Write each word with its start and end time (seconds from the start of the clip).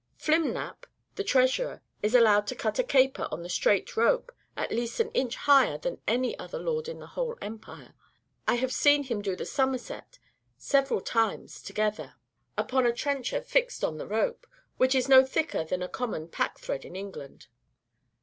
Flimnap, 0.17 0.87
the 1.13 1.23
treasurer, 1.23 1.83
is 2.01 2.15
allowed 2.15 2.47
to 2.47 2.55
cut 2.55 2.79
a 2.79 2.83
caper 2.83 3.27
on 3.29 3.43
the 3.43 3.49
strait 3.49 3.95
rope 3.95 4.31
at 4.57 4.71
least 4.71 4.99
an 4.99 5.11
inch 5.11 5.35
higher 5.35 5.77
than 5.77 6.01
any 6.07 6.35
other 6.39 6.57
lord 6.57 6.87
in 6.87 6.97
the 6.97 7.05
whole 7.05 7.37
empire. 7.39 7.93
I 8.47 8.55
have 8.55 8.71
seen 8.73 9.03
him 9.03 9.21
do 9.21 9.35
the 9.35 9.45
somerset 9.45 10.17
several 10.57 11.01
times 11.01 11.61
together, 11.61 12.15
upon 12.57 12.87
a 12.87 12.93
trencher 12.93 13.41
fixed 13.43 13.83
on 13.83 13.99
the 13.99 14.07
rope, 14.07 14.47
which 14.77 14.95
is 14.95 15.07
no 15.07 15.23
thicker 15.23 15.63
than 15.63 15.83
a 15.83 15.87
common 15.87 16.27
packthread 16.29 16.83
in 16.83 16.95
England. 16.95 17.45